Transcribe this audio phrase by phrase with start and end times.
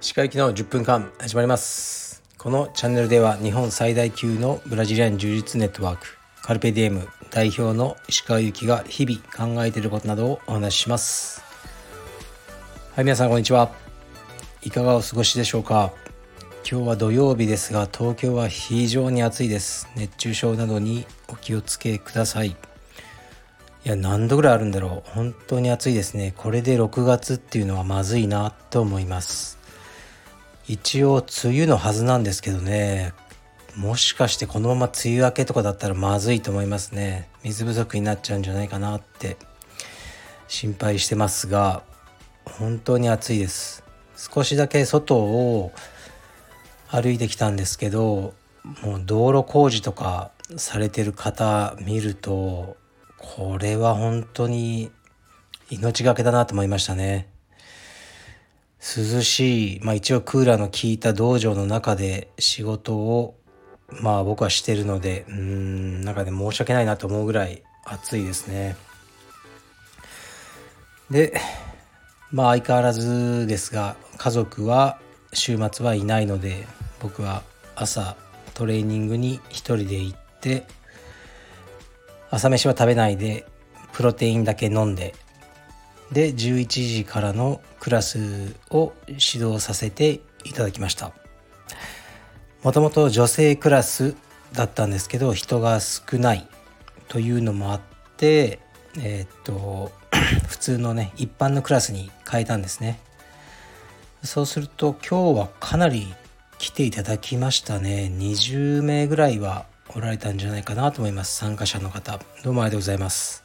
[0.00, 2.22] 歯科行きの10分間始まります。
[2.36, 11.42] このチャンネルでは日本最大級のブラジリアン柔術ネットワークカルペディエム代表の石川由紀が日々考えていることなどをお話しします。
[12.94, 13.72] はい皆さんこんにちは。
[14.60, 15.94] いかがお過ごしでしょうか？
[16.70, 19.88] 今日は土曜日ですが東京は非常に暑いです。
[19.96, 22.54] 熱中症などにお気をつけください。
[23.84, 25.10] いや何度ぐらいあるんだろう。
[25.10, 26.32] 本当に暑いですね。
[26.36, 29.58] これで6月っていうのはまずいなと思います。
[30.66, 33.12] 一応梅雨のはずなんですけどね。
[33.76, 37.28] もしかしてこのまま梅雨明けとかだったらまずいと思いますね。
[37.42, 39.36] 水不足になっちゃうんじゃないかなって
[40.48, 41.82] 心配してますが
[42.46, 43.84] 本当に暑いです。
[44.16, 45.72] 少しだけ外を
[46.88, 48.32] 歩いてきたんですけど
[48.82, 52.76] もう道路工事とかされてる方見ると
[53.24, 54.90] これは本当に
[55.70, 57.28] 命がけだなと思いましたね。
[58.78, 63.34] 涼しい、まあ、一応クーラーの効いた道場の中で仕事を
[63.88, 68.76] まあ僕はしてるのでうんなんかね申し訳ないなと思うぐらい暑いですね。
[71.10, 71.40] で
[72.30, 74.98] まあ相変わらずですが家族は
[75.32, 76.66] 週末はいないので
[77.00, 77.42] 僕は
[77.74, 78.16] 朝
[78.52, 80.66] トレーニングに一人で行って
[82.34, 83.46] 朝飯は食べないで
[83.92, 85.14] プロテインだけ飲んで
[86.10, 91.12] で11時からのクラスを指導させていただきました。
[92.64, 94.16] もともと女性クラス
[94.52, 96.48] だったんですけど人が少ない
[97.06, 97.80] というのもあっ
[98.16, 98.58] て
[98.98, 99.92] えー、っと
[100.48, 102.98] 普通のね一般のクラスに変えたんですね。
[104.24, 106.12] そうすると今日はかなり
[106.58, 108.10] 来ていただきましたね。
[108.12, 109.66] 20名ぐらいは
[109.96, 111.36] おられたんじゃないかなと思います。
[111.36, 112.18] 参加者の方。
[112.42, 113.44] どうもありがとうございます。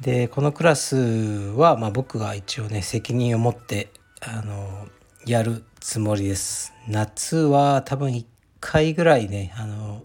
[0.00, 4.86] でこのクラスは、まあ、僕が一応ね責任を持ってあの
[5.26, 6.72] やるつもりです。
[6.86, 8.24] 夏は多分1
[8.60, 10.04] 回ぐらいねあの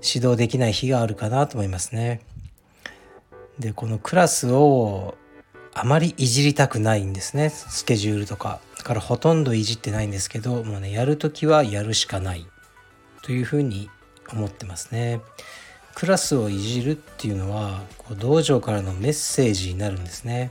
[0.00, 2.20] 指導できない日があるかなと思いますね。
[3.58, 5.16] でこのクラスを
[5.74, 7.50] あまりいじりたくないんですね。
[7.50, 8.60] スケジュールとか。
[8.78, 12.46] だからほとんどいじってないんですけどもうねやる時はやるしかない。
[13.22, 13.90] というふうに
[14.30, 15.20] 思ってますね。
[15.94, 20.50] クラスをいじるっていうのはこう道場からのメッセージになるんですね。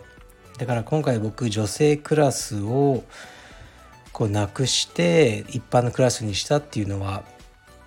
[0.58, 3.04] だから今回僕女性クラスを
[4.12, 7.24] こうなくして一般のクラスにしたっていうのは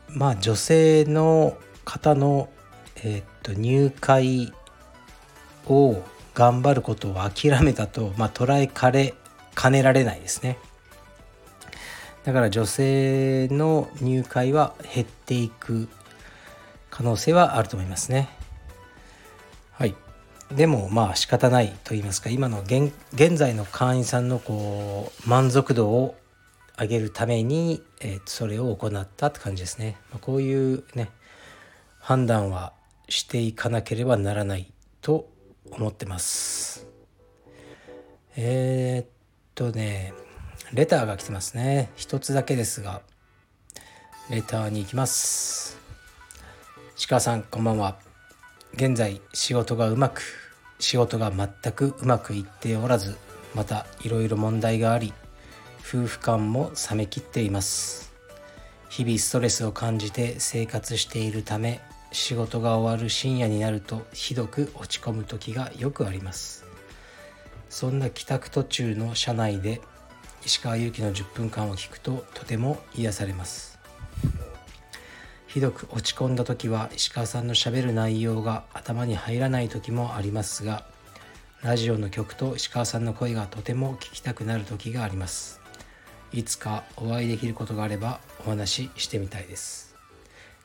[0.09, 2.49] まあ女性の方の、
[2.97, 4.53] えー、っと入会
[5.67, 6.03] を
[6.35, 9.15] 頑張ることを諦めたと、まあ、捉えかれ
[9.55, 10.59] かねられないですね。
[12.25, 15.89] だから女性の入会は減っていく
[16.91, 18.29] 可能性はあると思いますね。
[19.73, 19.95] はい。
[20.51, 26.15] でもまあ仕方ないと言いますか今の現現在の会員さんのこう満足度を
[26.79, 31.11] 上げるために、えー、それを行ったって感じですね、まあ、こういうね
[31.99, 32.73] 判断は
[33.09, 35.29] していかなければならないと
[35.71, 36.87] 思ってます。
[38.37, 39.09] えー、っ
[39.55, 40.15] とね
[40.75, 41.89] レターが来てますね。
[41.95, 43.01] 一つだけですが。
[44.29, 45.79] レターに行きます。
[47.09, 47.97] 鹿さんこんばんは。
[48.75, 50.23] 現在仕事がうまく
[50.81, 53.17] 仕事が全くうまくいっておらず
[53.55, 55.13] またいろいろ問題があり
[55.79, 58.13] 夫婦間も冷めきっています。
[58.89, 66.65] 日々ストレスを感じて生活しているため仕事が終わる深夜になるとひどく落ち込む時がよくあります。
[67.69, 69.81] そんな帰宅途中の車内で
[70.45, 73.79] 石川祐希の10分間を聞くととても癒されます。
[75.47, 80.85] ひどく落ち込んだ時は石川さんのしゃべる内容が頭に入らない時もありますが
[81.63, 85.61] ラジオの曲と石川さんの声がとても聞きたくなる時があります。
[86.33, 89.95] いつかお会いできることがあればお話ししてみたいです。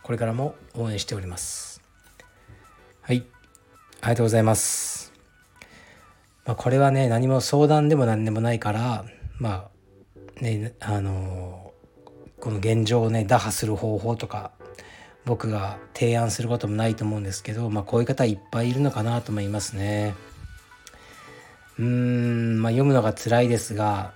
[0.01, 1.81] これからも応援しております。
[3.01, 3.25] はい。
[4.01, 5.11] ありがとうございます、
[6.45, 9.05] まあ、これはね何も相談でも何でもないから
[9.39, 9.69] ま
[10.39, 11.73] あねあの
[12.39, 14.51] この現状をね打破する方法とか
[15.25, 20.15] 僕が提案することもないと思うんですけど、まあ、こういう方いっぱいいるのかなと思いますね。
[21.77, 24.13] うーん、まあ、読むのが辛いですが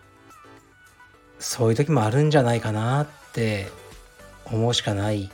[1.40, 3.68] そういう時もあるんじゃないかなって
[4.46, 5.30] 思うしかない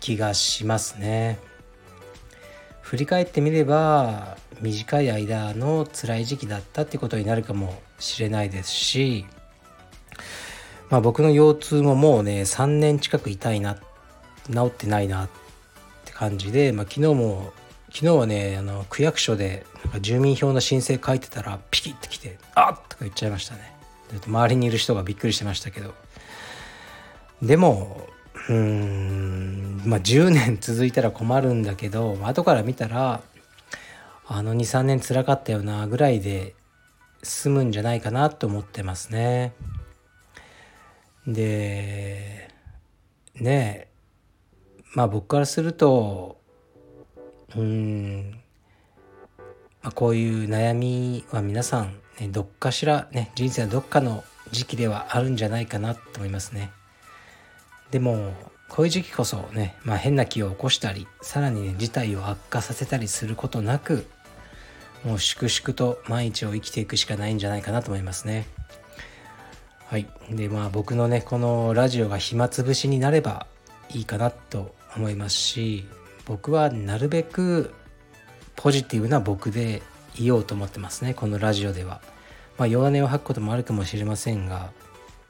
[0.00, 1.38] 気がしますね。
[2.80, 9.26] 振り返ってみれば短い間の辛い時期だったってことになるかもしれないですし、
[10.90, 13.76] まあ、僕の腰痛ももうね3年近く痛いな
[14.50, 15.28] 治ってないなっ
[16.04, 17.52] て感じで、まあ、昨日も
[17.92, 23.72] 昨日はねあの区役所でなんか住民票の申請書いてたらピキッてきて「あっ!」とか言っちゃいましたね
[24.26, 25.94] 周りにいる人がびっくりしてましたけど
[27.42, 28.08] でも
[28.48, 33.20] うーんまあ10年続いたら困るんだけど後から見たら
[34.26, 36.54] あの23年つらかったよなぐらいで
[37.22, 39.52] 済むんじゃないかなと思ってますね。
[41.26, 42.48] で
[43.34, 43.88] ねえ
[44.94, 46.40] まあ僕からすると
[47.56, 48.42] うん
[49.82, 56.70] まあ、こういう悩みは皆さん、ね、どっかしら、ね、人生のどっかの時期ではあるんじゃないかなと思いますね。
[57.90, 58.32] でも
[58.68, 64.06] こういう時期こそね、まあ、変な気を起こしたりさらにね事態を悪化させたりすることなく
[65.04, 68.46] もう粛々と毎日を生きていくしかないんじゃないかなと思いますね。
[69.86, 70.06] はい。
[70.30, 73.46] で、まあ僕のね、このラジオが暇つぶしになれば
[73.90, 75.86] いいかなと思いますし、
[76.26, 77.74] 僕はなるべく
[78.56, 79.82] ポジティブな僕で
[80.16, 82.00] いようと思ってますねこのラジオでは。
[82.58, 84.72] まあ、弱音を吐くこともあるかもしれませんが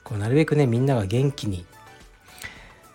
[0.03, 1.65] こうなるべくねみんなが元気に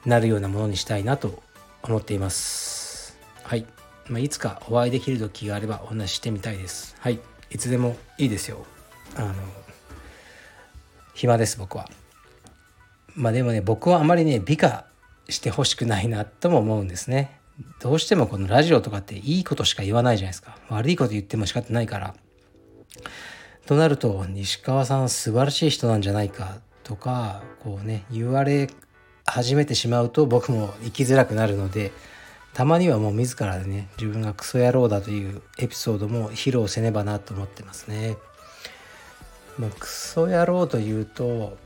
[0.05, 1.41] なるようなものにしたいなと
[1.83, 3.17] 思っています。
[3.43, 3.65] はい。
[4.09, 6.95] まあ、いつかお会いできる時があればお話ししてみたいです。
[6.99, 7.19] はい。
[7.49, 8.65] いつでもいいですよ。
[9.15, 9.33] あの
[11.13, 11.89] 暇です僕は。
[13.15, 14.85] まあでもね僕はあまりね美化
[15.29, 17.39] してほしくないなとも思うんですね。
[17.79, 20.57] どうしてもこのラジオとかっていいことしか言わないじゃないですか。
[20.69, 22.15] 悪いこと言っても仕方ないから。
[23.65, 28.69] となると、西川さん素晴らしい人なんじゃないかとか、こうね、言われ
[29.25, 31.91] 始めてしまうと僕も生きづらくなるので、
[32.53, 38.17] たまにはもう自らでね、自分がクソ野郎だというエピソードも披露せねばなと思ってますね。
[39.59, 41.57] まあ、クソ野郎というと、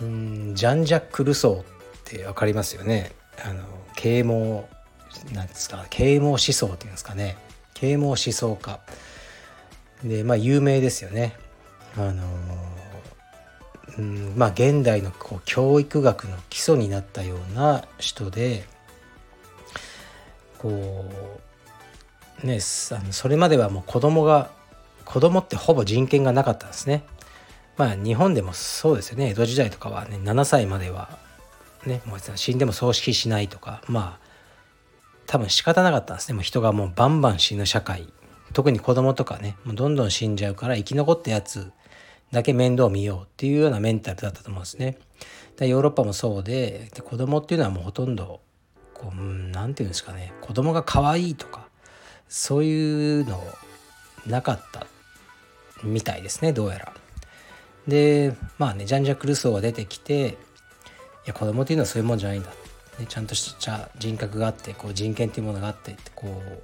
[0.00, 1.64] うん、ジャン・ジャック・ルソーっ
[2.04, 3.12] て分かりますよね。
[3.44, 3.64] あの
[3.96, 4.68] 啓蒙
[5.32, 7.36] なんですか啓蒙思想っていうんですかね
[7.74, 8.80] 啓蒙思想家
[10.04, 11.36] でまあ有名ですよね
[11.96, 12.24] あの
[13.98, 18.64] うんまあ現代のこう教育学の基礎になったような人で
[20.60, 21.04] こ
[22.42, 22.58] うね
[22.92, 24.50] あのそれまではもう子供が
[25.04, 27.02] 子供ってほぼ人権がなかったんですね。
[27.76, 29.30] まあ日本でもそうですよね。
[29.30, 31.18] 江戸時代とかはね7歳までは
[31.86, 34.26] ねもう死んでも葬式しないとかまあ
[35.26, 36.34] 多分仕方なかったんですね。
[36.34, 38.12] もう人がもうバンバン死ぬ社会。
[38.52, 41.72] 特に子供とかねもうどんどん死んじゃうから生き残ったやつ
[42.32, 44.98] だけ面倒見ようっていうようなメンタルだったと思うんですね。
[45.56, 48.40] でヨーロッパもそうでで子供っていうのはもうほとんど
[49.00, 51.66] こう何て言うんですかね子供が可愛いとか
[52.28, 53.42] そういうの
[54.26, 54.86] なかった
[55.82, 56.92] みたいですねどうやら。
[57.88, 60.34] でまあねジャン・ジャック・ルソーが出てきてい
[61.26, 62.50] や子供っていうのはそういうもんじゃないんだ
[63.00, 66.62] ね、ちゃんとした人格があってこう人権っていうものがあってこう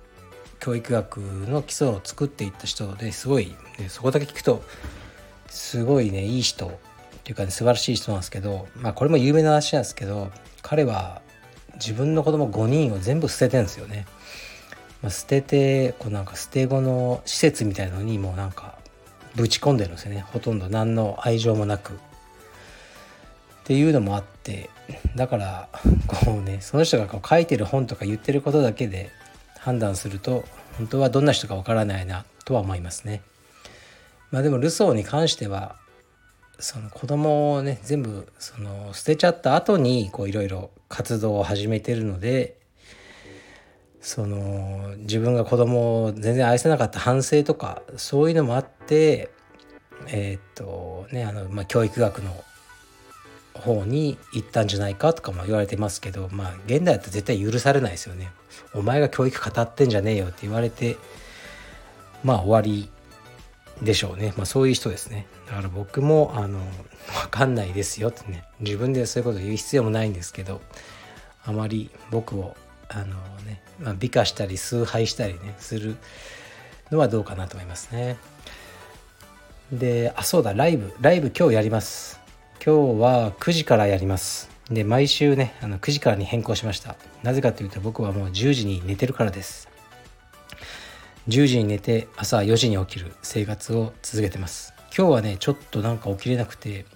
[0.60, 4.62] 教育学の基礎を作っていった人ですごい、ね、そこだけ聞くと
[5.48, 6.70] すごいねいい人っ
[7.24, 10.30] ていうか、ね、素晴らしい人なんですけどまあこれも有名な話なんですけど
[10.62, 11.22] 彼は
[11.76, 14.06] 自分の子供5人を全部捨ててんですよね。
[15.02, 18.76] まあ、捨ててこうなんか捨て子の施設みたいのにもうなんか
[19.34, 21.92] ぶち込んでるんですよねほとんど何の愛情もなく。
[21.92, 21.98] っ
[23.66, 24.70] ていうのもあって
[25.16, 25.68] だから
[26.06, 29.10] こうねその人がこう書いてる本とか言ってることだけで
[29.58, 30.44] 判断すると
[30.78, 33.22] 本当はどんな人かわからないなとは思いますね。
[34.30, 35.74] まあでもルソーに関しては
[36.58, 42.56] その子供をね全部その捨てちゃった後にこういろいろ活動を始めてるので
[44.00, 49.30] その自分が子供を全然愛せなかった反省とかそういうのもあって
[50.08, 52.44] えー、っとねあの、まあ、教育学の
[53.54, 58.30] 方に行ったんじゃないかとかも言われてますけどまあ現代だと絶対許されないですよね。
[58.74, 60.96] お前が教育語ってんじゃねえよって言われて
[62.22, 62.90] まあ終わり
[63.82, 64.32] でしょうね。
[64.36, 65.26] まあそういう人ですね。
[65.46, 70.60] だから僕もあの分かんないですよってね自分でそういうこと言う必要もないんですけど
[71.44, 72.56] あまり僕を
[72.88, 73.04] あの
[73.44, 75.96] ね、まあ、美化したり崇拝したりねする
[76.90, 78.16] のはどうかなと思いますね。
[79.72, 82.20] であそうだライブライブ今日やります
[82.64, 89.68] 今日は9時からやりますで毎週ねあの9時からに変更しましたなぜかというと僕はもう10時に寝てるからです
[91.28, 96.86] 10時に寝て朝4時に起きる生活を続けてます今日はねちょっとなんか起きれなくて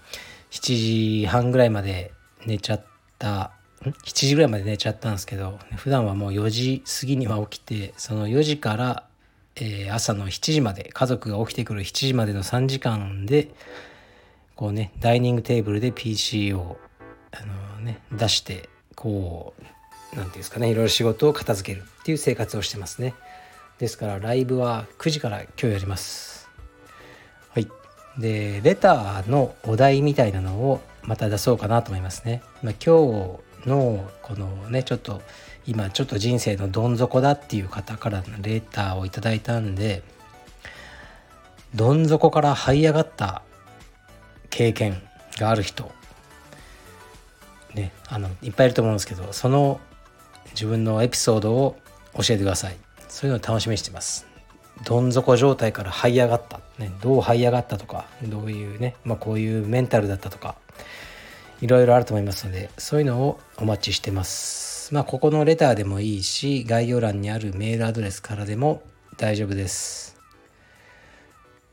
[0.50, 2.12] 7時半ぐらいまで
[2.46, 2.84] 寝ちゃっ
[3.18, 9.04] た7時ぐらいまで寝ちゃったんですけど普段はもう4時過ぎには起きてその4時から、
[9.56, 13.50] えー、朝の7時まで家族が起きてくる7時までの3時間で
[14.54, 16.78] こうねダイニングテーブルで PC を
[17.32, 17.44] あ
[17.78, 23.14] の、ね、出してこう何て言うんですかねいろいろ仕事を片付けるっていう生活をしてますね。
[23.80, 26.50] ですからライブは9時から今日やります。
[27.48, 27.68] はい。
[28.18, 35.22] でレターのお題みたいなのをまた出そうかなと思いますね、まあ、今日のこのねちょっと
[35.66, 40.02] 今ちょっと人生のどん底だっていう方からのレターをいただいたんで
[41.74, 43.42] どん底から這い上がった
[44.50, 45.00] 経験
[45.38, 45.90] がある人
[47.74, 49.80] ねあのいっぱいいると思うんですけどその
[50.50, 51.76] 自分のエピソードを
[52.14, 52.76] 教えてください。
[53.10, 54.26] そういうのを楽しみにしてます。
[54.84, 60.54] どん底状態から這い上がった、ね、どう這い上がったとかどういうね、まあ、こういうメンタルだったとか
[61.60, 64.94] いろいろあると思いますのでそういうのをお待ちしてます。
[64.94, 68.82] まあここのレターでもいいし概要欄にあるメールアドレスからでも
[69.18, 70.16] 大丈夫です。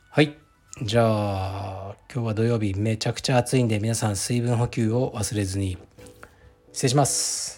[0.10, 0.38] はい。
[0.84, 5.78] じゃあ今日は土曜日めちゃくちゃ暑いんで皆さん水分補給を忘れずに
[6.74, 7.57] 失礼します。